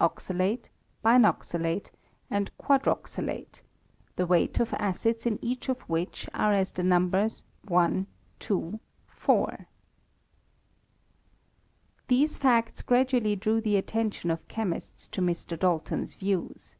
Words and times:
oxalate, 0.00 0.68
biaoxalate, 1.04 1.92
and 2.28 2.50
quadroxalate; 2.58 3.62
the 4.16 4.26
weight 4.26 4.58
of 4.58 4.74
acids 4.74 5.26
in 5.26 5.38
each 5.40 5.68
of 5.68 5.80
which 5.82 6.28
are 6.34 6.52
as 6.52 6.72
the 6.72 6.82
numbers 6.82 7.44
1,2,4. 7.68 7.78
OF 7.78 7.78
THE 7.78 8.46
ATOMIC 8.48 8.78
THEORY. 9.20 9.46
^3 9.46 9.66
These 12.08 12.36
facts 12.36 12.82
gradually 12.82 13.36
drew 13.36 13.60
the 13.60 13.76
attention 13.76 14.32
of 14.32 14.48
chemists 14.48 15.06
to 15.06 15.20
Mr. 15.22 15.56
Dalton's 15.56 16.16
views. 16.16 16.74